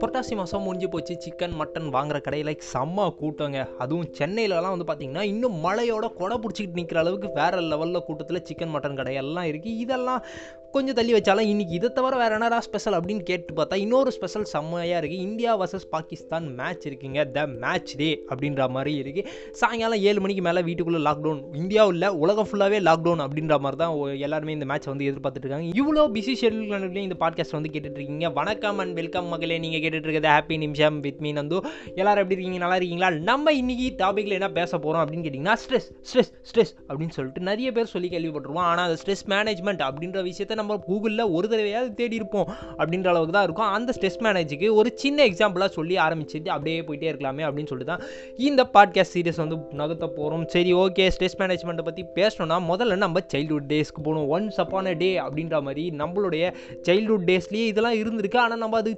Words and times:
புரட்டாசி 0.00 0.34
மாதம் 0.34 0.62
முடிஞ்சு 0.62 0.88
போச்சு. 0.88 1.18
சிக்கன் 1.18 1.52
மட்டன் 1.58 1.94
வாங்குற 1.94 2.20
கடையில் 2.20 2.58
செம்ம 2.72 3.14
கூட்டங்க. 3.22 3.68
அதுவும் 3.78 4.08
சென்னையிலலாம் 4.18 4.76
வந்து 4.76 4.94
பார்த்தீங்கன்னா 4.94 5.22
இன்னும் 5.22 5.64
மழையோட 5.64 6.12
கொடை 6.12 6.38
பிடிச்சிக்கிட்டு 6.38 6.72
நிற்கிற 6.72 7.00
அளவுக்கு 7.00 7.30
வேறு 7.32 7.60
லெவலில் 7.60 8.04
கூட்டத்தில் 8.04 8.42
சிக்கன் 8.42 8.74
மட்டன் 8.74 8.96
கடையெல்லாம் 8.96 9.44
இருக்குது 9.44 9.78
இதெல்லாம் 9.78 10.24
கொஞ்சம் 10.74 10.96
தள்ளி 10.98 11.12
வச்சாலும் 11.14 11.48
இன்றைக்கி 11.50 11.74
இதை 11.78 11.88
தவிர 11.94 12.16
வேறு 12.20 12.34
என்னடா 12.36 12.58
ஸ்பெஷல் 12.66 12.96
அப்படின்னு 12.96 13.22
கேட்டு 13.28 13.54
பார்த்தா 13.54 13.76
இன்னொரு 13.84 14.10
ஸ்பெஷல் 14.16 14.44
செம்மையாக 14.52 14.98
இருக்குது 15.00 15.24
இந்தியா 15.28 15.52
வர்சஸ் 15.60 15.86
பாகிஸ்தான் 15.94 16.46
மேட்ச் 16.58 16.84
இருக்குங்க. 16.88 17.20
த 17.36 17.46
மேட்ச் 17.62 17.92
டே 18.00 18.08
அப்படின்ற 18.32 18.68
மாதிரி 18.74 18.92
இருக்குது 19.00 19.32
சாயங்காலம் 19.60 20.02
ஏழு 20.10 20.20
மணிக்கு 20.24 20.42
மேலே 20.48 20.60
வீட்டுக்குள்ளே 20.68 21.00
லாக்டவுன் 21.10 21.40
இந்தியாவில் 21.62 22.06
உலகம் 22.24 22.48
ஃபுல்லாகவே 22.50 22.78
லாக்டவுன் 22.88 23.22
அப்படின்ற 23.24 23.58
மாதிரி 23.64 23.80
தான் 23.82 23.94
எல்லாருமே 24.26 24.54
இந்த 24.58 24.68
மேட்ச் 24.72 24.88
வந்து 24.92 25.08
எதிர்பார்த்துட்டு 25.10 25.46
இருக்காங்க. 25.46 25.80
இவ்வளோ 25.82 26.04
பிஸி 26.16 26.36
ஷெடியூல் 26.42 26.96
இந்த 27.06 27.18
பாட்காஸ்ட் 27.24 27.56
வந்து 27.58 27.72
கேட்டுட்டு 27.74 27.98
இருக்கீங்க. 28.00 28.30
வணக்கம் 28.38 28.78
அண்ட் 28.84 28.94
வெல்கம் 29.00 29.28
மகளே. 29.32 29.58
நீங்கள் 29.66 29.82
கேட்டுட்டு 29.84 30.08
இருக்கிறது 30.08 30.30
ஹாப்பி 30.34 30.58
நிமிஷம் 30.66 31.00
வித் 31.08 31.20
மீ 31.26 31.32
நந்து. 31.40 31.60
எல்லாரும் 31.94 32.22
எப்படி 32.24 32.38
இருக்கீங்க? 32.38 32.62
நல்லா 32.66 32.78
இருக்கீங்களா? 32.82 33.10
நம்ம 33.30 33.56
இன்னைக்கு 33.62 33.88
டாப்பிக்கில் 34.04 34.38
என்ன 34.38 34.50
பேச 34.60 34.72
போகிறோம் 34.78 35.02
அப்படின்னு 35.02 35.26
கேட்டிங்கன்னா 35.28 35.56
ஸ்ட்ரெஸ் 35.64 35.90
ஸ்ட்ரெஸ் 36.10 36.32
ஸ்ட்ரெஸ் 36.52 36.74
அப்படின்னு 36.88 37.16
சொல்லிட்டு 37.18 37.46
நிறைய 37.50 37.68
பேர் 37.72 37.92
சொல்லி 37.96 38.10
கேள்விப்பட்டிருவோம் 38.16 38.66
ஆனால் 38.70 38.86
அந்த 38.88 38.98
ஸ்ட்ரெஸ் 39.02 39.26
மேனேஜ்மெண்ட் 39.34 39.84
அப்படின்ற 39.90 40.22
விஷயத்தை 40.30 40.58
நம்ம 40.60 40.78
கூகுளில் 40.88 41.24
ஒரு 41.36 41.46
தடவையாவது 41.52 41.92
தேடி 42.00 42.20
இருப்போம் 42.20 42.48
அப்படின்ற 42.80 43.08
அளவுக்கு 43.14 43.36
தான் 43.38 43.46
இருக்கும். 43.48 43.70
அந்த 43.76 43.90
ஸ்ட்ரெஸ் 43.96 44.20
மேனேஜுக்கு 44.26 44.68
ஒரு 44.80 44.90
சின்ன 45.02 45.26
எக்ஸாம்பிளாக 45.30 45.70
சொல்லி 45.78 45.96
ஆரம்பிச்சுட்டு 46.06 46.52
அப்படியே 46.56 46.78
போயிட்டே 46.88 47.10
இருக்கலாமே 47.12 47.46
அப்படின்னு 47.48 47.72
சொல்லிட்டு 47.72 47.92
தான் 47.92 48.04
இந்த 48.48 48.62
பாட்காஸ்ட் 48.76 49.14
சீரியஸ் 49.16 49.42
வந்து 49.44 49.58
நகர்த்த 49.82 50.06
போகிறோம் 50.18 50.46
சரி 50.54 50.72
ஓகே 50.84 51.04
ஸ்ட்ரெஸ் 51.16 51.38
மேனேஜ்மெண்ட்டை 51.42 51.86
பற்றி 51.88 52.04
பேசணும்னா 52.18 52.58
முதல்ல 52.70 52.98
நம்ம 53.04 53.24
சைல்டுஹுட் 53.34 53.68
டேஸ்க்கு 53.72 54.00
போகணும். 54.06 54.28
ஒன்ஸ் 54.34 54.60
அப்பான 54.64 54.88
அ 54.94 54.98
டே 55.02 55.10
அப்படின்ற 55.26 55.56
மாதிரி 55.66 55.84
நம்மளுடைய 56.00 56.44
சைல்ட்ஹுட் 56.88 57.28
டேஸ்லேயே 57.30 57.66
இதெல்லாம் 57.72 57.98
இருந்திருக்கு. 58.02 58.38
ஆனால் 58.44 58.62
நம்ம 58.64 58.78
அது 58.82 58.90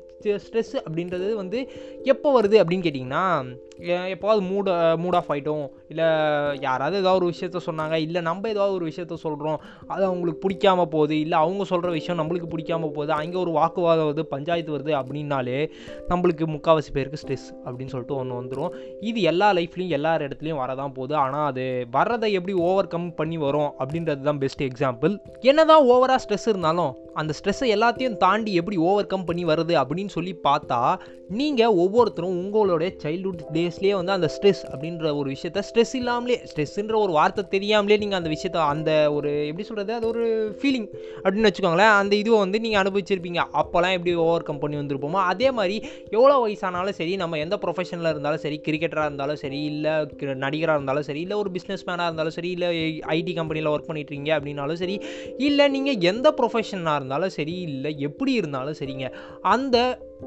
ஸ்ட்ரெஸ் 0.45 0.75
அப்படின்றது 0.87 1.29
வந்து 1.43 1.59
எப்போ 2.13 2.29
வருது 2.39 2.57
அப்படின்னு 2.63 2.87
கேட்டிங்கன்னா 2.87 3.25
எப்போவாது 4.15 4.41
மூட் 4.51 4.69
மூட் 5.03 5.17
ஆஃப் 5.19 5.31
ஆகிட்டோம் 5.33 5.65
இல்லை 5.93 6.09
யாராவது 6.67 6.97
ஏதாவது 7.03 7.19
ஒரு 7.21 7.29
விஷயத்த 7.33 7.61
சொன்னாங்க. 7.67 7.95
இல்லை 8.07 8.21
நம்ம 8.29 8.49
ஏதாவது 8.55 8.77
ஒரு 8.79 8.87
விஷயத்த 8.91 9.17
சொல்கிறோம் 9.25 9.59
அது 9.93 10.03
அவங்களுக்கு 10.09 10.43
பிடிக்காம 10.45 10.87
போகுது. 10.95 11.15
இல்லை 11.25 11.37
அவங்க 11.45 11.52
சொல்கிற 11.61 11.93
விஷயம் 11.93 12.21
நம்மளுக்கு 12.21 12.51
பிடிக்காம 12.55 12.91
போகுது. 12.97 13.13
அங்கே 13.13 13.39
ஒரு 13.39 13.51
வாக்குவாதம் 13.51 14.09
வருது 14.09 14.25
பஞ்சாயத்து 14.35 14.77
வருது 14.77 14.93
அப்படின்னாலே 15.01 15.59
நம்மளுக்கு 16.09 16.47
முக்கால்வாசி 16.55 16.93
பேருக்கு 16.93 17.21
ஸ்ட்ரெஸ் 17.23 17.47
அப்படின்னு 17.65 17.93
சொல்லிட்டு 17.95 18.17
ஒன்று 18.17 18.41
வந்துடும் 18.41 18.75
இது 19.01 19.23
எல்லா 19.23 19.53
லைஃப்லையும் 19.53 19.97
எல்லா 19.99 20.17
இடத்துலையும் 20.17 20.63
வரதான் 20.63 20.95
போகுது. 20.95 21.15
ஆனால் 21.15 21.47
அது 21.47 21.87
வர்றதை 21.91 22.33
எப்படி 22.33 22.57
ஓவர் 22.69 22.87
கம் 22.87 23.15
பண்ணி 23.15 23.39
வரும் 23.39 23.71
அப்படின்றது 23.79 24.21
தான் 24.21 24.39
பெஸ்ட் 24.39 24.63
எக்ஸாம்பிள் 24.63 25.15
என்ன 25.41 25.65
தான் 25.65 25.85
ஓவராக 25.85 26.19
ஸ்ட்ரெஸ் 26.25 26.49
இருந்தாலும் 26.53 26.93
அந்த 27.15 27.33
ஸ்ட்ரெஸ்ஸை 27.39 27.69
எல்லாத்தையும் 27.77 28.17
தாண்டி 28.17 28.53
எப்படி 28.55 28.77
ஓவர் 28.89 29.07
கம் 29.07 29.25
பண்ணி 29.25 29.45
வருது 29.45 29.75
அப்படின்னு 29.83 30.13
சொல்லி 30.17 30.33
பார்த்தா 30.49 30.81
நீங்கள் 31.41 31.77
ஒவ்வொருத்தரும் 31.83 32.39
உங்களுடைய 32.43 32.91
சைல்ட்ஹுட் 33.03 33.43
டேஸ்லேயே 33.55 33.95
வந்து 33.99 34.13
அந்த 34.13 34.29
ஸ்ட்ரெஸ் 34.35 34.63
அப்படின்ற 34.71 35.15
ஒரு 35.19 35.29
விஷயத்த 35.35 35.63
ஸ்ட்ரெஸ் 35.69 35.95
இல்லாமலே 36.01 36.37
ஸ்ட்ரெஸ்ஸுன்ற 36.51 36.97
ஒரு 37.05 37.13
வார்த்தை 37.13 37.45
தெரியாமலே 37.55 37.97
நீங்கள் 37.97 38.21
அந்த 38.21 38.31
விஷயத்த 38.35 38.59
அந்த 38.73 38.91
ஒரு 39.13 39.31
எப்படி 39.49 39.67
சொல்கிறது 39.69 39.95
அது 39.99 40.07
ஒரு 40.13 40.25
ஃபீலிங் 40.61 40.89
அப்படின்னு 41.23 41.49
வச்சுக்கோங்களேன். 41.51 41.95
அந்த 42.01 42.15
இதுவை 42.17 42.39
வந்து 42.39 42.61
நீங்கள் 42.61 42.83
அனுபவிச்சிருப்பீங்க. 42.83 43.41
அப்போல்லாம் 43.61 43.97
எப்படி 43.99 44.15
ஓவர் 44.27 44.47
கம் 44.49 44.59
பண்ணி 44.59 44.77
வந்திருப்போமோ 44.81 45.21
அதே 45.33 45.51
மாதிரி 45.59 45.77
எவ்வளோ 46.17 46.37
வயசானாலும் 46.45 46.99
சரி 47.01 47.15
நம்ம 47.17 47.39
எந்த 47.39 47.59
ப்ரொஃபஷனில் 47.65 48.11
இருந்தாலும் 48.13 48.43
சரி 48.45 48.59
கிரிக்கெட்டராக 48.67 49.09
இருந்தாலும் 49.11 49.41
சரி 49.45 49.61
இல்லை 49.71 49.95
நடிகராக 50.45 50.77
இருந்தாலும் 50.79 51.07
சரி 51.11 51.21
இல்லை 51.21 51.37
ஒரு 51.37 51.51
பிஸ்னஸ் 51.57 51.87
மேனாக 51.89 52.09
இருந்தாலும் 52.11 52.37
சரி 52.39 52.51
இல்லை 52.51 52.69
ஐடி 53.17 53.35
கம்பெனியில் 53.41 53.73
ஒர்க் 53.75 53.89
பண்ணிட்டுருங்க 53.91 54.33
அப்படின்னாலும் 54.39 54.81
சரி 54.85 54.97
இல்லை 55.49 55.67
நீங்கள் 55.69 56.01
எந்த 56.13 56.35
ப்ரொஃபஷனாக 56.41 56.99
இருந்தாலும் 57.03 57.37
சரி 57.39 57.55
இல்லை 57.61 57.93
எப்படி 57.99 58.33
இருந்தாலும் 58.33 58.79
சரிங்க. 58.79 59.07
அந்த 59.43 59.77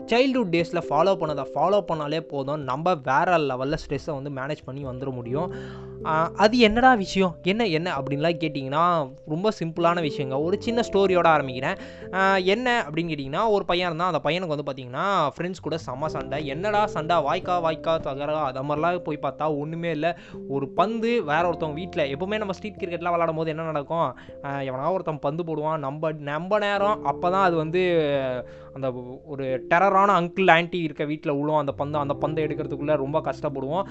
சைல்டுஹுட் 0.06 0.54
டேஸில் 0.56 0.86
ஃபாலோ 0.90 1.14
பண்ணதை 1.22 1.44
ஃபாலோ 1.56 1.80
பண்ணாலே 1.90 2.20
போதும். 2.34 2.64
நம்ம 2.72 2.96
வேறு 3.10 3.32
லெவலில் 3.52 3.82
ஸ்ட்ரெஸ்ஸை 3.84 4.16
வந்து 4.20 4.32
மேனேஜ் 4.40 4.66
பண்ணி 4.66 4.86
வந்துட 4.86 5.12
முடியும். 5.12 5.50
அது 6.44 6.56
என்னடா 6.60 6.94
விஷயம்? 6.94 7.34
என்ன 7.52 7.66
என்ன 7.78 7.90
அப்படின்லாம் 7.98 8.40
கேட்டிங்கன்னா 8.44 8.84
ரொம்ப 9.34 9.52
சிம்பிளான 9.60 10.02
விஷயங்க. 10.08 10.36
ஒரு 10.48 10.58
சின்ன 10.66 10.84
ஸ்டோரியோட 10.90 11.28
ஆரம்பிக்கிறேன். 11.36 11.78
என்ன 12.54 12.68
அப்படின்னு 12.88 13.12
கேட்டிங்கன்னா 13.12 13.44
ஒரு 13.56 13.66
பையன் 13.66 13.88
இருந்தால் 13.88 14.12
அந்த 14.14 14.22
பையனுக்கு 14.28 14.56
வந்து 14.56 14.68
பார்த்திங்கன்னா 14.68 15.06
ஃப்ரெண்ட்ஸ் 15.36 15.66
கூட 15.68 15.78
செம்ம 15.86 16.10
சண்டை. 16.16 16.40
என்னடா 16.46 16.82
சண்டை? 16.96 17.18
வாய்க்கா 17.30 17.56
வாய்க்கா 17.68 17.96
தகரா 18.08 18.42
அது 18.50 18.66
மாதிரிலாம் 18.70 19.02
போய் 19.08 19.24
பார்த்தா 19.26 19.48
ஒன்றுமே 19.62 19.92
இல்லை. 19.98 20.12
ஒரு 20.50 20.68
பந்து 20.80 21.24
வேற 21.32 21.44
ஒருத்தவங்க 21.50 21.82
வீட்டில் 21.82 22.10
எப்போவுமே 22.16 22.40
நம்ம 22.44 22.56
ஸ்ட்ரீட் 22.58 22.82
கிரிக்கெட்லாம் 22.82 23.16
விளாடும் 23.16 23.42
போது 23.42 23.54
என்ன 23.56 23.66
நடக்கும்? 23.72 24.10
எவனா 24.70 24.92
ஒருத்தன் 24.98 25.26
பந்து 25.28 25.44
போடுவான். 25.44 25.84
நம்ம 25.88 26.12
நம்ம 26.12 26.60
நேரம் 26.66 27.04
அப்போ 27.04 27.30
தான் 27.30 27.48
அது 27.48 27.56
வந்து 27.56 27.84
அந்த 28.78 28.88
ஒரு 29.34 29.46
டெரரான 29.72 30.14
அங்கிள் 30.20 30.50
ஆன்ட்டி 30.54 30.80
இருக்க 30.86 31.04
வீட்டில் 31.12 31.36
விழும் 31.38 31.60
அந்த 31.60 31.74
பந்தை 31.82 31.98
அந்த 32.02 32.16
பந்தை 32.24 32.40
எடுக்கிறதுக்குள்ளே 32.46 32.96
ரொம்ப 33.04 33.18
கஷ்டப்படுவோம். 33.28 33.86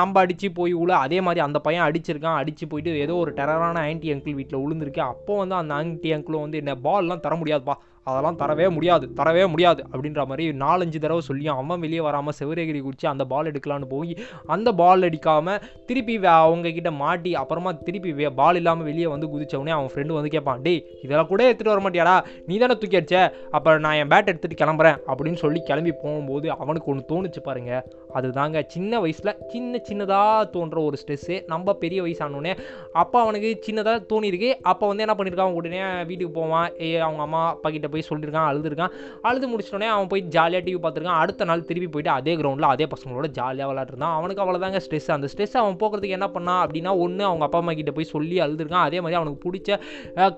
நம்ம 0.00 0.20
அடித்து 0.20 0.48
போய் 0.58 0.72
உழ. 0.82 0.90
அதே 1.06 1.18
மாதிரி 1.26 1.40
அந்த 1.46 1.58
பையன் 1.66 1.86
அடிச்சிருக்கான். 1.88 2.38
அடித்து 2.42 2.66
போயிட்டு 2.66 2.92
ஏதோ 3.04 3.14
ஒரு 3.24 3.32
டெரரான 3.38 3.82
ஆன்ட்டி 3.88 4.10
அங்கிள் 4.14 4.38
வீட்டில் 4.38 4.62
விழுந்திருக்கு 4.62 5.02
அப்போ 5.12 5.34
வந்து 5.42 5.58
அந்த 5.60 5.74
ஆன்ட்டி 5.80 6.12
அங்கிளும் 6.16 6.44
வந்து 6.46 6.60
என்ன 6.62 6.74
பால்லாம் 6.86 7.22
தர 7.26 7.36
முடியாதுப்பா. 7.42 7.76
அதெல்லாம் 8.04 8.38
தரவே 8.38 8.70
முடியாது 8.70 9.10
தரவே 9.16 9.48
முடியாது 9.48 9.84
அப்படின்ற 9.92 10.26
மாதிரி 10.26 10.52
நாலஞ்சு 10.58 10.98
தடவை 10.98 11.20
சொல்லியும் 11.20 11.56
அவன் 11.56 11.80
வெளியே 11.80 12.00
வராமல் 12.00 12.34
செவரேகிரி 12.38 12.82
குடிச்சு 12.82 13.06
அந்த 13.06 13.24
பால் 13.24 13.52
எடுக்கலான்னு 13.52 13.88
போய் 13.88 14.12
அந்த 14.46 14.72
பால் 14.72 15.02
அடிக்காமல் 15.02 15.60
திருப்பி 15.86 16.18
வே- 16.18 16.26
அவங்க 16.26 16.90
மாட்டி 16.90 17.34
அப்புறமா 17.34 17.72
திருப்பி 17.72 18.12
பால் 18.34 18.56
இல்லாமல் 18.56 18.84
வெளியே 18.84 19.06
வந்து 19.06 19.26
குதிச்சவனே 19.26 19.70
அவன் 19.70 19.90
ஃப்ரெண்டு 19.94 20.12
வந்து 20.12 20.30
கேட்பான் 20.30 20.62
டேய் 20.62 20.84
இதெல்லாம் 21.02 21.26
கூட 21.26 21.52
எடுத்துகிட்டு 21.52 21.74
வர 21.74 21.80
மாட்டியாடா? 21.80 22.14
நீ 22.46 22.58
தானே 22.58 22.74
தூக்கி 22.74 22.96
அடிச்ச? 22.96 23.32
அப்போ 23.50 23.78
நான் 23.78 23.94
என் 23.94 24.08
பேட் 24.08 24.30
எடுத்துகிட்டு 24.32 24.60
கிளம்புறேன் 24.60 24.98
அப்படின்னு 25.06 25.34
சொல்லி 25.34 25.62
கிளம்பி 25.62 25.92
போகும்போது 25.92 26.50
அவனுக்கு 26.52 26.90
ஒன்று 26.90 27.08
தோணுச்சு 27.08 27.38
பாருங்க. 27.38 27.72
அதுதாங்க 28.14 28.64
சின்ன 28.66 29.00
வயசில் 29.00 29.36
சின்ன 29.48 29.80
சின்னதாக 29.88 30.50
தோன்ற 30.50 30.80
ஒரு 30.82 30.98
ஸ்ட்ரெஸ்ஸு 31.02 31.42
நம்ம 31.46 31.74
பெரிய 31.74 32.02
வயசானோடனே 32.02 32.52
அப்போ 32.92 33.20
அவனுக்கு 33.20 33.62
சின்னதாக 33.66 34.06
தோணியிருக்கு. 34.12 34.54
அப்போ 34.62 34.86
வந்து 34.86 35.02
என்ன 35.02 35.14
பண்ணியிருக்கான் 35.14 35.52
உடனே 35.52 36.02
வீட்டுக்கு 36.02 36.40
போவான். 36.40 36.70
ஏ 36.80 36.96
அவங்க 36.98 37.22
அம்மா 37.22 37.48
அப்பா 37.48 37.70
கிட்ட 37.70 37.88
போய் 37.94 38.06
சொல்லியிருக்கான் 38.10 38.48
அழுதுருக்கான். 38.50 38.92
அழுது 39.28 39.48
முடிச்சிட்டோடனே 39.52 39.90
அவன் 39.96 40.10
போய் 40.12 40.24
ஜாலியாக 40.36 40.64
டிவி 40.68 40.80
பார்த்துருக்கான். 40.84 41.20
அடுத்த 41.24 41.48
நாள் 41.50 41.66
திருப்பி 41.70 41.90
போயிட்டு 41.94 42.12
அதே 42.18 42.34
கிரவுண்டில் 42.40 42.70
அதே 42.74 42.88
பசங்களோட 42.94 43.28
ஜாலியாக 43.38 43.68
விளாட்ருந்தான் 43.72 44.16
அவனுக்கு 44.18 44.44
அவ்வளோதாங்க 44.44 44.80
ஸ்ட்ரெஸ் 44.86 45.10
அந்த 45.16 45.28
ஸ்ட்ரெஸ் 45.32 45.56
அவன் 45.62 45.78
போக்குறதுக்கு 45.82 46.18
என்ன 46.18 46.28
பண்ணான் 46.36 46.62
அப்படின்னா 46.64 46.92
ஒன்று 47.04 47.22
அவங்க 47.30 47.44
அப்பா 47.48 47.60
அம்மா 47.62 47.74
கிட்ட 47.80 47.92
போய் 47.98 48.12
சொல்லி 48.14 48.36
அழுதுருக்கான். 48.46 48.86
அதே 48.88 48.98
மாதிரி 49.04 49.18
அவனுக்கு 49.20 49.40
பிடிச்ச 49.46 49.78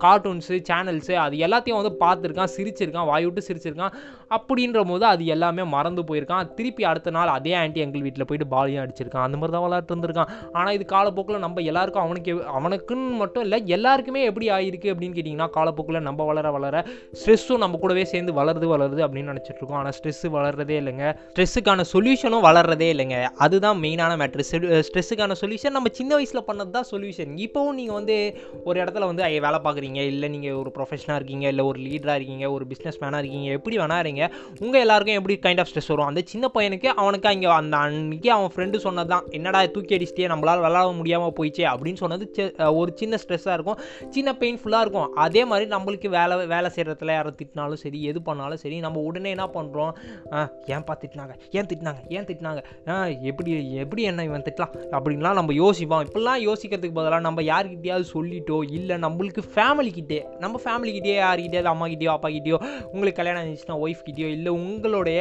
கார்ட்டூன்ஸு 0.05 0.56
சேனல்ஸு 0.71 1.15
அது 1.25 1.37
எல்லாத்தையும் 1.47 1.81
வந்து 1.81 1.93
பார்த்துருக்கான் 2.05 2.53
சிரிச்சிருக்கான் 2.56 3.09
வாய் 3.11 3.27
விட்டு 3.28 3.47
சிரிச்சிருக்கான். 3.49 3.95
அப்படின்ற 4.37 4.81
போது 4.91 5.05
அது 5.12 5.25
எல்லாமே 5.34 5.65
மறந்து 5.75 6.03
போயிருக்கான். 6.09 6.47
திருப்பி 6.59 6.83
அடுத்த 6.91 7.15
நாள் 7.16 7.31
அதே 7.37 7.53
ஆன்ட்டி 7.61 7.83
எங்கள் 7.84 8.05
வீட்டில் 8.06 8.27
போயிட்டு 8.28 8.49
பாலியும் 8.55 8.83
அடிச்சிருக்கான். 8.84 9.27
அந்த 9.27 9.37
மாதிரி 9.41 9.55
தான் 9.56 9.65
விளாட்டு 9.66 9.93
இருந்திருக்கான். 9.93 10.31
ஆனால் 10.59 10.75
இது 10.78 10.87
காலப்போக்கில் 10.95 11.45
நம்ம 11.45 11.62
எல்லாருக்கும் 11.72 12.05
அவனுக்கு 12.06 12.33
அவனுக்குன்னு 12.59 13.16
மட்டும் 13.22 13.45
இல்லை 13.47 13.59
எல்லாருக்குமே 13.77 14.22
எப்படி 14.31 14.49
ஆயிருக்கு 14.56 14.91
அப்படின்னு 14.93 15.16
கேட்டிங்கன்னா 15.19 15.49
காலப்போக்கில் 15.59 16.06
நம்ம 16.09 16.25
வளர 16.31 16.50
வளர 16.56 16.84
ஸ்ட்ரெஸ் 17.21 17.46
ஸ்ட்ரெஸ்ஸும் 17.47 17.62
நம்ம 17.62 17.79
கூடவே 17.83 18.05
சேர்ந்து 18.11 18.33
வளருது 18.39 18.67
வளருது 18.73 19.01
அப்படின்னு 19.07 19.31
நினச்சிட்டு 19.33 19.61
இருக்கோம் 19.61 19.79
ஆனால் 19.81 19.95
ஸ்ட்ரெஸ்ஸு 19.97 20.29
வளர்றதே 20.37 20.77
இல்லைங்க. 20.83 21.05
ஸ்ட்ரெஸ்ஸுக்கான 21.33 21.84
சொல்யூஷனும் 21.93 22.45
வளர்றதே 22.47 22.89
இல்லைங்க. 22.95 23.19
அதுதான் 23.45 23.79
மெயினான 23.83 24.12
மேட்ரு 24.21 24.45
ஸ்ட்ரெஸ்ஸுக்கான 24.87 25.34
சொல்யூஷன் 25.43 25.75
நம்ம 25.77 25.91
சின்ன 25.99 26.12
வயசில் 26.19 26.43
பண்ணது 26.49 26.73
தான் 26.77 26.89
சொல்யூஷன் 26.93 27.34
இப்போவும் 27.45 27.77
நீங்கள் 27.81 27.97
வந்து 27.99 28.17
ஒரு 28.69 28.77
இடத்துல 28.83 29.05
வந்து 29.11 29.25
ஐய 29.29 29.43
வேலை 29.47 29.61
பார்க்குறீங்க. 29.67 30.01
இல்லை 30.12 30.31
நீங்கள் 30.34 30.57
ஒரு 30.62 30.73
ப்ரொஃபஷனாக 30.79 31.19
இருக்கீங்க. 31.21 31.47
இல்லை 31.53 31.67
ஒரு 31.71 31.79
லீடராக 31.87 32.19
இருக்கீங்க. 32.21 32.49
ஒரு 32.57 32.67
பிஸ்னஸ் 32.73 32.99
மேனாக 33.05 33.21
இருக்கீங்க. 33.25 33.51
எப்படி 33.59 33.78
வேணா 33.83 33.99
இருங்க 34.05 34.25
உங்கள் 34.65 34.83
எல்லாருக்கும் 34.87 35.19
எப்படி 35.21 35.37
கைண்ட் 35.47 35.63
ஆஃப் 35.65 35.71
ஸ்ட்ரெஸ் 35.73 35.93
வரும்? 35.95 36.09
அந்த 36.11 36.25
சின்ன 36.33 36.51
பையனுக்கு 36.57 36.91
அவனுக்கு 37.05 37.31
அங்கே 37.33 37.51
அந்த 37.61 37.77
அன்னைக்கு 37.84 38.33
அவன் 38.39 38.53
ஃப்ரெண்டு 38.57 38.83
சொன்னது 38.87 39.11
தான் 39.15 39.25
என்னடா 39.41 39.63
தூக்கி 39.77 39.97
அடிச்சிட்டே 39.99 40.31
நம்மளால் 40.34 40.65
விளாட 40.67 40.93
முடியாமல் 41.01 41.34
போயிடுச்சே? 41.39 41.67
அப்படின்னு 41.75 42.03
சொன்னது 42.05 42.27
ஒரு 42.83 42.91
சின்ன 43.03 43.15
ஸ்ட்ரெஸ்ஸாக 43.25 43.57
இருக்கும். 43.59 43.81
சின்ன 44.19 44.37
பெயின்ஃபுல்லாக 44.43 44.84
இருக்கும். 44.87 45.09
அதே 45.27 45.45
மாதிரி 45.53 45.67
நம்மளுக்கு 45.77 46.11
வேலை 46.19 46.34
வேலை 46.57 46.69
செய்கிறதுல 46.77 47.15
யாரும் 47.19 47.34
திட்டினாலும் 47.39 47.83
சரி 47.83 48.03
எது 48.05 48.22
பண்ணாலும் 48.22 48.63
சரி 48.63 48.78
நம்ம 48.81 49.01
உடனே 49.03 49.31
என்ன 49.31 49.47
பண்ணுறோம் 49.55 49.93
ஏன்பா 50.75 50.95
திட்டினாங்க? 51.03 51.34
ஏன் 51.53 51.69
திட்டினாங்க? 51.71 52.01
ஏன் 52.09 52.27
திட்டினாங்க? 52.28 52.60
ஆ, 52.89 52.95
எப்படி 53.31 53.51
எப்படி 53.78 54.03
என்ன 54.10 54.25
இவன் 54.25 54.47
திட்டலாம்? 54.49 54.72
அப்படின்லாம் 54.93 55.39
நம்ம 55.41 55.53
யோசிப்போம். 55.55 56.05
இப்படிலாம் 56.07 56.43
யோசிக்கிறதுக்கு 56.47 56.99
பதிலாக 56.99 57.21
நம்ம 57.21 57.43
யார்கிட்டயாவது 57.49 58.07
சொல்லிட்டோ 58.13 58.59
இல்லை 58.71 58.97
நம்மளுக்கு 58.99 59.43
ஃபேமிலிக்கிட்டே 59.51 60.21
நம்ம 60.39 60.60
ஃபேமிலிக்கிட்டே 60.65 61.15
யார்கிட்டயாவது 61.19 61.72
அம்மாக்கிட்டேயோ 61.72 62.13
அப்பாக்கிட்டேயோ 62.16 62.59
உங்களுக்கு 62.93 63.19
கல்யாணம் 63.21 63.43
ஆயிடுச்சுன்னா 63.43 63.78
ஒய்ஃப்கிட்டயோ 63.84 64.28
இல்லை 64.37 64.53
உங்களுடைய 64.59 65.19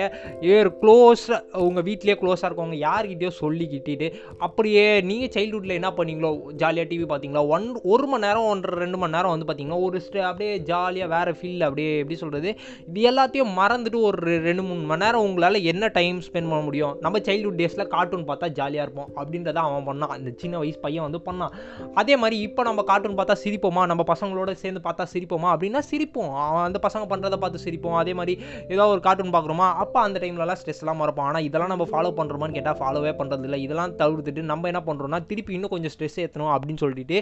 ஏர் 0.54 0.72
க்ளோஸ் 0.82 1.26
உங்கள் 1.66 1.86
வீட்லேயே 1.88 2.18
க்ளோஸாக 2.20 2.50
இருக்கவங்க 2.50 2.80
யார்கிட்டயோ 2.86 3.32
சொல்லிக்கிட்டு 3.42 4.08
அப்படியே 4.40 4.86
நீங்கள் 5.02 5.34
சைல்டுஹுட்டில் 5.36 5.78
என்ன 5.80 5.90
பண்ணீங்களோ 5.98 6.32
ஜாலியாக 6.54 6.88
டிவி 6.90 7.06
பார்த்தீங்களா? 7.06 7.48
ஒன் 7.48 7.66
ஒரு 7.86 8.08
மணி 8.08 8.26
நேரம் 8.26 8.48
ஒன்றரை 8.48 8.80
ரெண்டு 8.80 8.98
மணி 8.98 9.16
நேரம் 9.16 9.34
வந்து 9.34 9.48
பார்த்தீங்கன்னா 9.48 9.82
ஒரு 9.82 10.00
ஸ்டே 10.00 10.22
அப்படியே 10.22 10.54
ஜாலியாக 10.70 11.12
வேறு 11.14 11.32
ஃபீல்டில் 11.34 11.68
அப்படியே 11.68 11.92
எப்படி 12.06 12.20
சொல்கிறது 12.24 12.50
இது 12.90 13.02
எல்லாத்தையும் 13.12 13.54
மறந்துட்டு 13.60 14.00
ஒரு 14.10 14.34
ரெண்டு 14.48 14.64
மூணு 14.68 14.84
மணி 14.90 15.04
நேரம் 15.04 15.24
உங்களால் 15.28 15.58
என்ன 15.72 15.86
டைம் 15.98 16.18
ஸ்பெண்ட் 16.26 16.50
பண்ண 16.52 16.62
முடியும்? 16.68 16.94
நம்ம 17.04 17.20
சைல்டுஹுட் 17.28 17.60
டேஸில் 17.62 17.84
கார்ட்டூன் 17.94 18.26
பார்த்தா 18.30 18.48
ஜாலியாக 18.60 18.86
இருப்போம். 18.88 19.10
அப்படின்றத 19.20 19.60
அவன் 19.68 19.86
பண்ணான். 19.90 20.12
அந்த 20.16 20.30
சின்ன 20.42 20.56
வயசு 20.62 20.80
பையன் 20.86 21.06
வந்து 21.08 21.20
பண்ணான். 21.28 21.54
அதே 22.02 22.16
மாதிரி 22.22 22.38
இப்போ 22.48 22.64
நம்ம 22.70 22.84
கார்ட்டூன் 22.90 23.18
பார்த்தா 23.20 23.36
சிரிப்போமா? 23.44 23.84
நம்ம 23.92 24.04
பசங்களோட 24.12 24.52
சேர்ந்து 24.64 24.82
பார்த்தா 24.88 25.06
சிரிப்போமா? 25.14 25.50
அப்படின்னா 25.56 25.82
சிரிப்போம். 25.92 26.32
அவன் 26.46 26.66
அந்த 26.68 26.80
பசங்க 26.88 27.06
பண்ணுறத 27.14 27.40
பார்த்து 27.44 27.64
சிரிப்போம். 27.68 27.98
அதே 28.02 28.14
மாதிரி 28.20 28.36
ஏதோ 28.76 28.88
ஒரு 28.94 29.04
கார்ட்டூன் 29.08 29.34
பார்க்குறோமா? 29.38 29.70
அப்போ 29.86 30.00
அந்த 30.08 30.20
டைம்லலாம் 30.26 30.60
ஸ்ட்ரெஸ்லாம் 30.62 31.02
மறப்போம். 31.04 31.30
ஆனால் 31.32 31.46
இதெல்லாம் 31.48 31.74
நம்ம 31.74 31.88
ஃபாலோ 31.94 32.12
பண்ணுறோமான்னு 32.22 32.58
கேட்டால் 32.60 32.80
ஃபாலோவே 32.82 33.14
பண்ணுறதில்ல 33.22 33.60
இதெல்லாம் 33.66 33.96
தவிர்த்துட்டு 34.04 34.44
நம்ம 34.52 34.72
என்ன 34.74 34.84
பண்ணுறோம்னா 34.90 35.22
திருப்பி 35.32 35.58
இன்னும் 35.60 35.74
கொஞ்சம் 35.76 35.96
ஸ்ட்ரெஸ் 35.96 36.20
ஏற்றணும் 36.26 36.54
அப்படின்னு 36.56 36.84
சொல்லிட்டு 36.86 37.20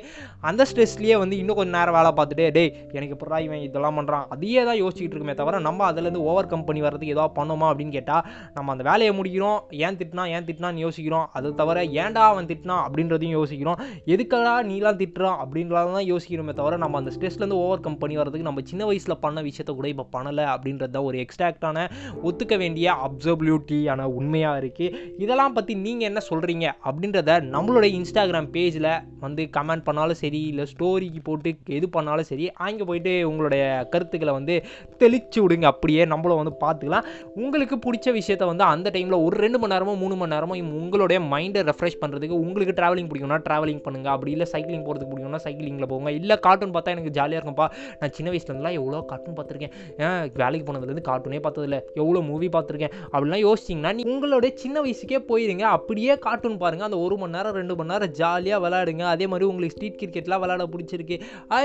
அந்த 0.51 0.61
ஸ்ட்ரெஸ்லேயே 0.71 1.17
வந்து 1.23 1.35
இன்னும் 1.41 1.59
கொஞ்சம் 1.59 1.77
நேரம் 1.79 1.97
வேலை 1.99 2.11
பார்த்துட்டு 2.19 2.45
டேய் 2.57 2.71
எனக்கு 2.97 3.15
இப்போ 3.15 3.39
இவன் 3.45 3.63
இதெல்லாம் 3.67 3.97
பண்ணுறான் 3.99 4.25
அதையே 4.33 4.61
தான் 4.69 4.72
யோசிச்சுட்டு 4.81 5.13
இருக்குமே 5.15 5.33
தவிர 5.33 5.59
நம்ம 5.59 5.91
அதுலேருந்து 5.91 6.23
ஓவர் 6.29 6.51
கம்பெனி 6.53 6.81
வர்றதுக்கு 6.85 7.15
ஏதோ 7.15 7.25
பண்ணோமா 7.37 7.67
அப்படின்னு 7.71 7.95
கேட்டால் 7.97 8.23
நம்ம 8.53 8.71
அந்த 8.71 8.83
வேலையை 8.89 9.13
முடிக்கிறோம் 9.19 9.59
ஏன் 9.85 9.97
திட்டினா 9.99 10.25
ஏன் 10.35 10.45
திட்டினான்னு 10.47 10.83
யோசிக்கிறோம். 10.85 11.27
அது 11.33 11.55
தவிர 11.55 11.83
ஏன்டா 12.01 12.23
அவன் 12.31 12.49
திட்டினா 12.51 12.77
அப்படின்றதையும் 12.85 13.37
யோசிக்கிறோம். 13.39 13.79
எதுக்கடா 14.07 14.55
நீலாம் 14.69 14.99
திட்டுறான் 15.01 15.39
அப்படின்றதான் 15.43 15.97
தான் 15.99 16.09
யோசிக்கிறோமே 16.11 16.53
தவிர 16.53 16.77
நம்ம 16.77 16.97
அந்த 16.97 17.11
ஸ்ட்ரெஸ்லேருந்து 17.15 17.59
ஓவர் 17.63 17.79
கம் 17.79 17.97
பண்ணி 17.97 18.17
வரதுக்கு 18.17 18.49
நம்ம 18.49 18.61
சின்ன 18.61 18.85
வயசில் 18.85 19.19
பண்ண 19.19 19.41
விஷயத்த 19.41 19.71
கூட 19.75 19.87
இப்போ 19.87 20.05
பண்ணலை 20.15 20.45
அப்படின்றது 20.45 20.91
தான் 20.91 21.03
ஒரு 21.03 21.17
எக்ஸ்ட்ராக்டான 21.23 21.85
ஒத்துக்க 22.23 22.57
வேண்டிய 22.57 22.87
அப்சர்பிலிட்டியான 23.07 24.07
உண்மையாக 24.13 24.61
இருக்குது 24.61 24.93
இதெல்லாம் 25.17 25.53
பற்றி 25.53 25.73
நீங்கள் 25.75 26.09
என்ன 26.09 26.21
சொல்கிறீங்க 26.29 26.65
அப்படின்றத 26.85 27.39
நம்மளுடைய 27.55 27.91
இன்ஸ்டாகிராம் 27.99 28.49
பேஜில் 28.55 28.89
வந்து 29.19 29.43
கமெண்ட் 29.57 29.83
பண்ணாலும் 29.83 30.19
சரி 30.23 30.41
இல்லை 30.43 30.65
ஸ்டோரிக்கு 30.65 31.21
போட்டு 31.23 31.51
எது 31.77 31.89
பண்ணாலும் 31.89 32.29
சரி 32.31 32.51
அங்கே 32.65 32.83
போயிட்டு 32.83 33.13
உங்களுடைய 33.27 33.63
கருத்துக்களை 33.89 34.33
வந்து 34.33 34.55
தெளிச்சு 35.03 35.39
விடுங்க 35.43 35.67
அப்படியே 35.73 36.01
நம்மளும் 36.13 36.39
வந்து 36.41 36.55
பார்த்துக்கலாம். 36.63 37.07
உங்களுக்கு 37.43 37.75
பிடிச்ச 37.85 38.07
விஷயத்த 38.19 38.43
வந்து 38.51 38.65
அந்த 38.73 38.87
டைமில் 38.95 39.17
ஒரு 39.25 39.35
ரெண்டு 39.45 39.59
மணி 39.61 39.73
நேரமோ 39.75 39.93
மூணு 40.03 40.15
மணி 40.21 40.33
நேரமோ 40.35 40.57
உங்களுடைய 40.81 41.19
மைண்டை 41.33 41.61
ரெஃப்ரெஷ் 41.69 41.99
பண்ணுறதுக்கு 42.01 42.37
உங்களுக்கு 42.43 42.75
ட்ராவலிங் 42.79 43.09
பிடிக்கும்னா 43.11 43.39
ட்ராவலிங் 43.47 43.81
பண்ணுங்கள் 43.85 44.13
அப்படி 44.15 44.31
இல்லை 44.35 44.47
சைக்கிளிங் 44.53 44.85
போகிறதுக்கு 44.87 45.11
பிடிக்கும்னா 45.13 45.41
சைக்கிளிங்கில் 45.45 45.89
போங்க. 45.93 46.11
இல்லை 46.19 46.37
கார்ட்டூன் 46.45 46.73
பார்த்தா 46.75 46.93
எனக்கு 46.95 47.13
ஜாலியாக 47.17 47.39
இருக்கும்ப்பா. 47.39 47.67
நான் 48.01 48.13
சின்ன 48.17 48.31
வயசுலேருந்துலாம் 48.33 48.77
எவ்வளோ 48.79 49.01
கார்ட்டூன் 49.11 49.37
பார்த்துருக்கேன். 49.39 49.73
ஏன் 50.05 50.21
வேலைக்கு 50.43 50.67
போனதுலேருந்து 50.69 51.05
கார்ட்டூனே 51.09 51.41
பார்த்ததில்ல. 51.47 51.79
எவ்வளோ 52.01 52.21
மூவி 52.29 52.49
பார்த்துருக்கேன். 52.57 52.93
அப்படிலாம் 53.13 53.43
யோசிச்சிங்கன்னா 53.47 53.93
நீ 53.97 54.05
உங்களுடைய 54.13 54.51
சின்ன 54.63 54.81
வயசுக்கே 54.85 55.21
போயிருங்க. 55.31 55.65
அப்படியே 55.77 56.15
கார்ட்டூன் 56.27 56.59
பாருங்கள் 56.63 56.89
அந்த 56.89 56.99
ஒரு 57.05 57.17
மணி 57.23 57.35
நேரம் 57.37 57.57
ரெண்டு 57.59 57.77
மணி 57.79 57.93
நேரம் 57.93 58.13
ஜாலியாக 58.21 58.61
விளாடுங்க 58.65 59.05
அதே 59.13 59.27
மாதிரி 59.33 59.47
உங்களுக்கு 59.51 59.75
ஸ்ட்ரீட் 59.77 59.99
கிரிக்கெட்லாம் 60.01 60.43
விளாட 60.43 60.67
பிடிச்சிருக்கு. 60.75 61.17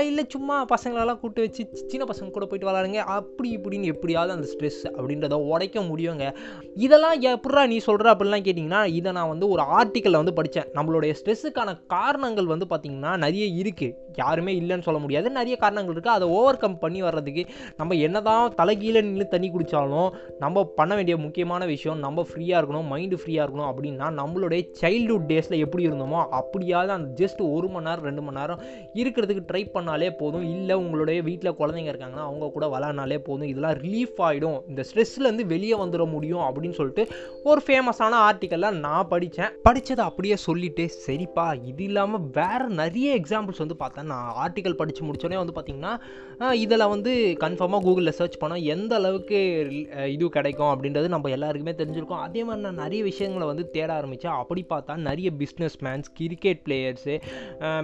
இல்லை 0.09 0.25
சும்மா 0.35 0.57
பசங்களெல்லாம் 0.73 1.19
கூப்பிட்டு 1.21 1.45
வச்சு 1.45 1.63
சின்ன 1.93 2.03
பசங்க 2.11 2.35
கூட 2.37 2.45
போயிட்டு 2.49 2.69
விளையாடுங்க 2.79 3.01
அப்படி 3.17 3.49
இப்படின்னு 3.57 3.91
எப்படியாவது 3.93 4.31
அந்த 4.35 4.47
ஸ்ட்ரெஸ் 4.51 4.81
அப்படின்றத 4.97 5.35
உடைக்க 5.53 5.79
முடியுங்க. 5.89 6.25
இதெல்லாம் 6.85 7.17
எப்படா 7.33 7.63
நீ 7.71 7.77
சொல்கிற 7.87 8.07
அப்படிலாம் 8.13 8.45
கேட்டிங்கன்னா 8.47 8.81
இதை 8.99 9.09
நான் 9.17 9.31
வந்து 9.33 9.47
ஒரு 9.53 9.63
ஆர்டிக்கலில் 9.77 10.21
வந்து 10.21 10.35
படித்தேன் 10.39 10.69
நம்மளுடைய 10.77 11.13
ஸ்ட்ரெஸ்ஸுக்கான 11.19 11.75
காரணங்கள் 11.95 12.51
வந்து 12.53 12.67
பார்த்திங்கன்னா 12.71 13.13
நிறைய 13.25 13.45
இருக்குது 13.61 13.95
யாருமே 14.21 14.51
இல்லைன்னு 14.61 14.85
சொல்ல 14.87 14.99
முடியாது. 15.03 15.27
நிறைய 15.39 15.55
காரணங்கள் 15.63 15.95
இருக்குது 15.95 16.15
அதை 16.17 16.27
ஓவர் 16.37 16.61
கம் 16.63 16.79
பண்ணி 16.83 16.99
வர்றதுக்கு 17.07 17.43
நம்ம 17.79 17.95
என்ன 18.07 18.17
தான் 18.29 18.53
தலைகீழ 18.59 18.95
நின்று 19.07 19.27
தண்ணி 19.33 19.49
குடித்தாலும் 19.49 20.09
நம்ம 20.43 20.63
பண்ண 20.79 20.91
வேண்டிய 20.99 21.15
முக்கியமான 21.25 21.65
விஷயம் 21.73 21.99
நம்ம 22.05 22.25
ஃப்ரீயாக 22.29 22.59
இருக்கணும் 22.61 22.89
மைண்டு 22.93 23.19
ஃப்ரீயாக 23.21 23.45
இருக்கணும் 23.45 23.69
அப்படின்னா 23.71 24.07
நம்மளுடைய 24.21 24.61
சைல்டுஹுட் 24.81 25.29
டேஸில் 25.31 25.61
எப்படி 25.65 25.83
இருந்தோமோ 25.89 26.21
அப்படியாவது 26.39 26.93
அந்த 26.97 27.09
ஜஸ்ட் 27.21 27.41
ஒரு 27.55 27.67
மணி 27.73 27.87
நேரம் 27.89 28.07
ரெண்டு 28.09 28.23
மணி 28.27 28.39
நேரம் 28.39 28.61
இருக்கிறதுக்கு 29.01 29.43
ட்ரை 29.51 29.63
பண்ணாலே 29.75 30.11
போதும். 30.21 30.45
இல்லை 30.55 30.75
உங்களுடைய 30.83 31.19
வீட்டில் 31.29 31.57
குழந்தைங்க 31.59 31.91
இருக்காங்கன்னா 31.93 32.25
அவங்க 32.29 32.51
கூட 32.57 32.65
விளாட்னாலே 32.73 33.19
போதும். 33.27 33.49
இதெல்லாம் 33.51 33.77
ரிலீஃப் 33.85 34.17
ஆகிடும் 34.27 34.57
இந்த 34.71 34.83
ஸ்ட்ரெஸ்லேருந்து 34.89 35.45
வெளியே 35.53 35.75
வந்துட 35.83 36.05
முடியும் 36.15 36.45
அப்படின்னு 36.47 36.77
சொல்லிட்டு 36.79 37.05
ஒரு 37.49 37.61
ஃபேமஸான 37.67 38.19
ஆர்டிக்கலில் 38.27 38.79
நான் 38.85 39.09
படித்தேன் 39.13 39.53
படித்ததை 39.67 40.03
அப்படியே 40.09 40.37
சொல்லிட்டு 40.47 40.85
சரிப்பா 41.07 41.47
இது 41.71 41.83
இல்லாமல் 41.89 42.25
வேறு 42.39 42.67
நிறைய 42.81 43.09
எக்ஸாம்பிள்ஸ் 43.21 43.63
வந்து 43.63 43.77
பார்த்தேன். 43.83 44.09
நான் 44.13 44.33
ஆர்டிக்கல் 44.43 44.79
படித்து 44.81 45.07
முடிச்சோடனே 45.07 45.41
வந்து 45.43 45.55
பார்த்திங்கன்னா 45.57 45.93
இதில் 46.63 46.89
வந்து 46.93 47.11
கன்ஃபார்மாக 47.45 47.83
கூகுளில் 47.85 48.15
சர்ச் 48.19 48.37
பண்ணால் 48.41 48.65
எந்த 48.73 48.93
அளவுக்கு 48.99 49.37
இது 50.15 50.29
கிடைக்கும் 50.37 50.71
அப்படின்றது 50.73 51.07
நம்ம 51.13 51.29
எல்லாருக்குமே 51.37 51.73
தெரிஞ்சிருக்கோம். 51.81 52.23
அதே 52.27 52.41
மாதிரி 52.47 52.65
நான் 52.67 52.81
நிறைய 52.83 53.01
விஷயங்களை 53.09 53.45
வந்து 53.51 53.63
தேட 53.75 53.89
ஆரம்பித்தேன் 53.99 54.35
அப்படி 54.41 54.61
பார்த்தா 54.73 54.93
நிறைய 55.09 55.29
பிஸ்னஸ் 55.41 55.77
மேன்ஸ் 55.85 56.09
கிரிக்கெட் 56.19 56.61
பிளேயர்ஸு 56.65 57.15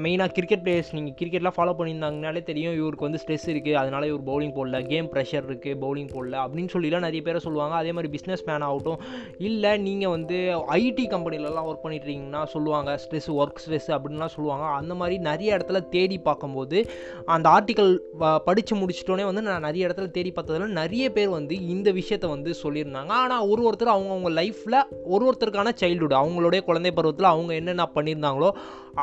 மெயினாக 0.06 0.34
கிரிக்கெட் 0.38 0.64
பிளேயர்ஸ் 0.66 0.92
நீங்கள் 0.98 1.18
கிரிக்கெட்லாம் 1.20 1.58
ஃபாலோ 1.58 1.74
பண்ணியிருந்தாங்கனாலே 1.80 2.44
தெரியும். 2.50 2.76
இவருக்கு 2.80 3.08
வந்து 3.08 3.22
ஸ்ட்ரெஸ் 3.24 3.48
இருக்குது 3.54 3.80
அதனால 3.82 4.08
இவர் 4.12 4.26
பவுலிங் 4.30 4.56
போடல. 4.58 4.75
கேம் 4.92 5.10
ப்ரெஷர் 5.14 5.46
இருக்குது 5.50 5.80
பவுலிங் 5.84 6.12
போடல 6.16 6.36
அப்படின்னு 6.44 6.74
சொல்லிலாம் 6.76 7.06
நிறைய 7.08 7.22
பேரை 7.28 7.42
சொல்லுவாங்க. 7.46 7.76
அதே 7.82 7.92
மாதிரி 7.98 8.12
பிஸ்னஸ் 8.16 8.46
மேன் 8.50 8.66
ஆகட்டும் 8.70 9.02
இல்லை 9.50 9.72
நீங்கள் 9.88 10.14
வந்து 10.16 10.38
ஐடி 10.80 11.06
கம்பெனிலலாம் 11.14 11.68
ஒர்க் 11.70 11.84
பண்ணிட்டுருக்கீங்கன்னா 11.86 12.44
சொல்லுவாங்க 12.54 13.00
ஸ்ட்ரெஸ் 13.04 13.30
ஒர்க் 13.40 13.62
ஸ்ட்ரெஸ் 13.66 13.90
அப்படின்லாம் 13.98 14.34
சொல்லுவாங்க. 14.36 14.66
அந்த 14.80 14.96
மாதிரி 15.02 15.18
நிறைய 15.30 15.58
இடத்துல 15.58 15.82
தேடி 15.96 16.20
பார்க்கும்போது 16.30 16.80
அந்த 17.36 17.48
ஆர்டிக்கல் 17.56 17.94
படித்து 18.50 18.74
முடிச்சிட்டோன்னே 18.82 19.28
வந்து 19.30 19.46
நான் 19.50 19.68
நிறைய 19.70 19.88
இடத்துல 19.88 20.10
தேடி 20.18 20.34
பார்த்ததுல 20.36 20.72
நிறைய 20.82 21.06
பேர் 21.18 21.36
வந்து 21.38 21.56
இந்த 21.76 21.90
விஷயத்தை 22.00 22.30
வந்து 22.36 22.54
சொல்லியிருந்தாங்க. 22.64 23.12
ஆனால் 23.24 23.48
ஒரு 23.52 23.64
ஒருத்தர் 23.68 23.96
அவங்கவுங்க 23.96 24.32
லைஃப்பில் 24.42 24.80
ஒரு 25.14 25.24
ஒருத்தருக்கான 25.30 25.74
சைல்டுஹுட் 25.82 26.20
அவங்களுடைய 26.22 26.62
குழந்தை 26.70 26.92
பருவத்தில் 26.98 27.34
அவங்க 27.34 27.54
என்னென்ன 27.62 27.88
பண்ணியிருந்தாங்களோ 27.96 28.52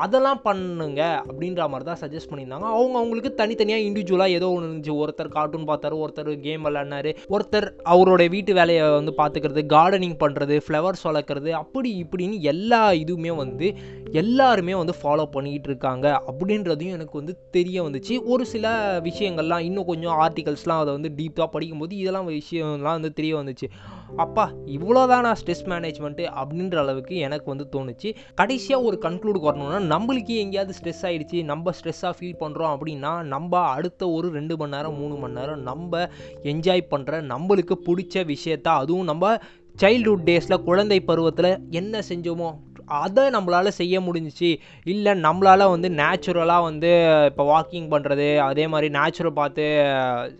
அதெல்லாம் 0.03 0.41
பண்ணுங்க 0.47 1.01
அப்படின்ற 1.29 1.63
மாதிரி 1.73 1.87
தான் 1.89 2.01
சஜஸ்ட் 2.03 2.31
பண்ணியிருந்தாங்க. 2.31 2.69
அவங்க 2.77 2.97
அவங்களுக்கு 3.01 3.31
தனித்தனியாக 3.41 3.87
இண்டிவிஜுவலாக 3.89 4.37
ஏதோ 4.39 4.49
ஒன்று 4.55 4.69
இருந்துச்சு. 4.69 4.95
ஒருத்தர் 5.03 5.35
கார்ட்டூன் 5.37 5.62
பார்த்தாரு 5.67 5.97
ஒருத்தர் 6.05 6.41
கேம் 6.41 6.65
விளாட்னாரு 6.65 7.17
ஒருத்தர் 7.29 7.69
அவருடைய 7.83 8.31
வீட்டு 8.31 8.55
வேலையை 8.55 8.91
வந்து 8.91 9.15
பார்த்துக்கிறது 9.17 9.63
கார்டனிங் 9.73 10.17
பண்ணுறது 10.25 10.61
ஃப்ளவர்ஸ் 10.69 11.05
வளர்க்குறது 11.05 11.51
அப்படி 11.51 12.07
இப்படின்னு 12.07 12.41
எல்லா 12.41 12.91
இதுவுமே 12.91 13.35
வந்து 13.37 13.75
எல்லாருமே 14.13 14.75
வந்து 14.75 14.95
ஃபாலோ 15.03 15.25
பண்ணிக்கிட்டு 15.25 15.69
இருக்காங்க. 15.69 16.23
அப்படின்றதையும் 16.31 16.97
எனக்கு 16.99 17.17
வந்து 17.19 17.37
தெரிய 17.51 17.83
வந்துச்சு. 17.83 18.15
ஒரு 18.25 18.47
சில 18.47 18.67
விஷயங்கள்லாம் 19.05 19.59
இன்னும் 19.59 19.85
கொஞ்சம் 19.85 20.19
ஆர்டிகல்ஸ்லாம் 20.19 20.83
அதை 20.83 20.93
வந்து 20.93 21.13
டீப்பாக 21.17 21.47
படிக்கும்போது 21.47 21.97
இதெல்லாம் 21.97 22.29
விஷயம்லாம் 22.29 22.99
வந்து 22.99 23.13
தெரிய 23.13 23.37
வந்துச்சு. 23.37 23.69
அப்பா 24.17 24.53
இவ்வளோதானா 24.67 25.21
நான் 25.21 25.35
ஸ்ட்ரெஸ் 25.35 25.65
மேனேஜ்மெண்ட்டு 25.67 26.25
அப்படின்ற 26.35 26.77
அளவுக்கு 26.77 27.17
எனக்கு 27.17 27.57
வந்து 27.57 27.67
தோணுச்சு. 27.73 28.15
கடைசியாக 28.35 28.83
ஒரு 28.83 28.99
கன்க்ளூட் 29.03 29.41
வரணும்னா 29.41 29.99
நம்மளுக்கு 29.99 30.37
எங்கேயாவது 30.37 30.75
ஸ்ட்ரெஸ் 30.79 31.03
ஆகிடுச்சு 31.03 31.45
நம்ம 31.45 31.71
ஸ்ட்ரெஸ்ஸாக 31.71 32.13
ஃபீல் 32.19 32.41
பண்ணுறோம் 32.41 32.79
அப்படின்னா 32.79 33.23
நம்ம 33.23 33.61
அடுத்த 33.61 34.11
ஒரு 34.11 34.29
ரெண்டு 34.29 34.57
மணி 34.57 34.71
நேரம் 34.71 34.99
மூணு 34.99 35.15
மணி 35.15 35.35
நேரம் 35.35 35.63
நம்ம 35.63 36.09
என்ஜாய் 36.43 36.91
பண்ணுற 36.91 37.23
நம்மளுக்கு 37.23 37.77
பிடிச்ச 37.87 38.25
விஷயத்த 38.25 38.65
அதுவும் 38.65 39.05
நம்ம 39.05 39.39
சைல்டுஹுட் 39.81 40.25
டேஸில் 40.25 40.63
குழந்தை 40.63 41.01
பருவத்தில் 41.01 41.61
என்ன 41.71 42.03
செஞ்சோமோ 42.09 42.55
அதை 42.87 43.25
நம்மளால் 43.31 43.77
செய்ய 43.81 44.01
முடிஞ்சிச்சு. 44.01 44.51
இல்லை 44.85 45.13
நம்மளால் 45.27 45.71
வந்து 45.71 45.89
நேச்சுரலாக 45.89 46.63
வந்து 46.63 46.91
இப்போ 47.31 47.45
வாக்கிங் 47.53 47.89
பண்ணுறது 47.95 48.39
அதே 48.39 48.67
மாதிரி 48.67 48.89
நேச்சுரல் 48.99 49.39
பார்த்து 49.41 49.65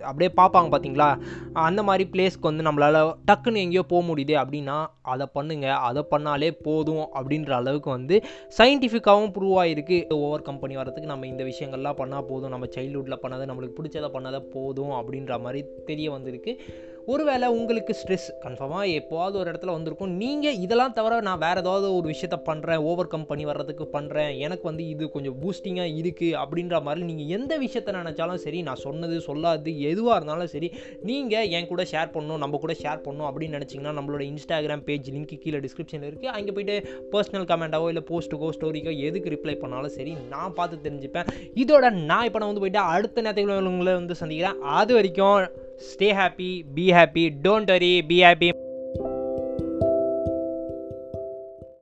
அப்படியே 0.03 0.31
பார்ப்பாங்க 0.41 0.71
பார்த்தீங்களா? 0.75 1.09
அந்த 1.53 1.83
மாதிரி 1.83 2.07
பிளேஸ்க்கு 2.13 2.51
வந்து 2.51 2.67
நம்மளால் 2.69 3.01
டக்குன்னு 3.31 3.65
எங்கேயோ 3.65 3.83
போக 3.83 4.03
முடியுது 4.11 4.37
அப்படின்னா 4.43 4.79
அதை 5.13 5.27
பண்ணுங்கள் 5.35 5.79
அதை 5.89 6.05
பண்ணாலே 6.11 6.51
போதும் 6.63 7.07
அப்படின்ற 7.19 7.51
அளவுக்கு 7.51 7.91
வந்து 7.91 8.23
சயின்டிஃபிக்காகவும் 8.59 9.35
ப்ரூவ் 9.37 9.57
ஆகிருக்கு 9.63 9.99
ஓவர் 10.15 10.43
கம்பெனி 10.43 10.77
வரதுக்கு 10.77 11.13
நம்ம 11.13 11.27
இந்த 11.27 11.45
விஷயங்கள்லாம் 11.45 12.01
பண்ணால் 12.01 12.29
போதும். 12.31 12.51
நம்ம 12.51 12.67
சைல்ட்ஹுட்டில் 12.77 13.23
பண்ணதை 13.25 13.47
நம்மளுக்கு 13.51 13.79
பிடிச்சதை 13.79 14.11
பண்ணதை 14.17 14.41
போதும் 14.57 14.91
அப்படின்ற 14.91 15.41
மாதிரி 15.41 15.63
தெரிய 15.87 16.11
வந்திருக்கு. 16.11 16.55
ஒருவேளை 17.11 17.47
உங்களுக்கு 17.59 17.93
ஸ்ட்ரெஸ் 18.01 18.27
கன்ஃபார்மாக 18.43 18.91
எப்போவாவது 18.99 19.37
ஒரு 19.41 19.49
இடத்துல 19.53 19.73
வந்திருக்கும். 19.77 20.13
நீங்கள் 20.23 20.59
இதெல்லாம் 20.65 20.95
தவிர 20.99 21.19
நான் 21.29 21.41
வேறு 21.45 21.61
ஏதாவது 21.63 21.87
ஒரு 21.97 22.07
விஷயத்த 22.13 22.37
பண்ணுறேன் 22.49 22.83
ஓவர் 22.91 23.11
கம் 23.13 23.27
பண்ணி 23.31 23.45
வர்றதுக்கு 23.49 23.85
பண்ணுறேன் 23.95 24.31
எனக்கு 24.47 24.65
வந்து 24.71 24.85
இது 24.93 25.05
கொஞ்சம் 25.15 25.37
பூஸ்டிங்காக 25.41 25.95
இருக்குது 26.01 26.37
அப்படின்ற 26.43 26.79
மாதிரி 26.89 27.07
நீங்கள் 27.09 27.33
எந்த 27.37 27.53
விஷயத்த 27.65 27.95
நினச்சாலும் 27.99 28.43
சரி 28.45 28.61
நான் 28.69 28.83
சொன்னது 28.85 29.17
சொல்லாது 29.29 29.73
எதுவாக 29.91 30.19
இருந்தாலும் 30.19 30.53
சரி 30.55 30.71
நீங்கள் 31.11 31.51
என் 31.59 31.69
கூட 31.73 31.87
ஷேர் 31.93 32.13
பண்ணணும் 32.17 32.43
நம்ம 32.45 32.61
கூட 32.65 32.77
ஷேர் 32.83 33.03
பண்ணணும் 33.07 33.29
அப்படின்னு 33.31 33.59
நினச்சிங்கன்னா 33.59 33.95
நம்மளோட 33.99 34.23
இன்ஸ்டாகிராம் 34.31 34.85
பேஜ் 34.91 35.11
லிங்க் 35.17 35.35
கீழே 35.45 35.61
டிஸ்கிரிப்ஷனில் 35.67 36.09
இருக்குது 36.11 36.33
அங்கே 36.37 36.55
போயிட்டு 36.59 36.77
பர்சனல் 37.15 37.49
கமெண்ட்டாவோ 37.53 37.89
இல்லை 37.95 38.05
போஸ்ட்டுக்கோ 38.13 38.53
ஸ்டோரிக்கோ 38.59 38.95
எதுக்கு 39.09 39.35
ரிப்ளை 39.37 39.57
பண்ணாலும் 39.65 39.97
சரி 39.99 40.15
நான் 40.35 40.57
பார்த்து 40.61 40.85
தெரிஞ்சுப்பேன். 40.87 41.29
இதோட 41.65 41.85
நான் 42.13 42.27
இப்போ 42.29 42.41
நான் 42.41 42.53
வந்து 42.53 42.65
போயிட்டு 42.67 42.83
அடுத்த 42.95 43.27
நேரத்தில் 43.27 43.71
உங்களை 43.75 43.95
வந்து 44.01 44.21
சந்திக்கிறேன். 44.23 44.59
அது 44.79 44.95
வரைக்கும் 44.99 45.62
stay 45.79 46.09
happy 46.09 46.63
be 46.63 46.89
happy 46.89 47.31
don't 47.31 47.69
worry 47.69 48.01
be 48.03 48.21
happy. 48.21 48.53